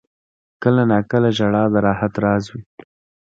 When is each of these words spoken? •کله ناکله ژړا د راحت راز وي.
•کله 0.63 0.81
ناکله 0.91 1.29
ژړا 1.37 1.63
د 1.73 1.75
راحت 1.85 2.13
راز 2.23 2.43
وي. 2.53 2.63